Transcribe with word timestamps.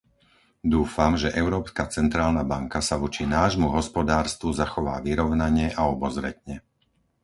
Dúfam, 0.73 1.13
že 1.21 1.35
Európska 1.41 1.83
centrálna 1.95 2.41
banka 2.51 2.79
sa 2.87 2.95
voči 3.03 3.23
nášmu 3.37 3.67
hospodárstvu 3.77 4.49
zachová 4.61 4.95
vyrovnane 5.07 5.67
a 5.79 5.85
obozretne. 5.95 6.55